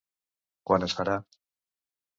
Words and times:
Quan 0.71 0.87
es 0.89 0.97
farà. 1.01 1.21